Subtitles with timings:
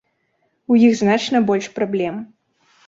[0.73, 2.15] У іх значна больш праблем.